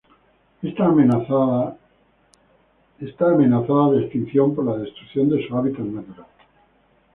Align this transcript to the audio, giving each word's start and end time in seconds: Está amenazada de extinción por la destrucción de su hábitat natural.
Está 0.63 0.85
amenazada 0.87 1.75
de 3.91 4.01
extinción 4.01 4.55
por 4.55 4.65
la 4.65 4.77
destrucción 4.79 5.29
de 5.29 5.47
su 5.47 5.55
hábitat 5.55 5.85
natural. 5.85 6.25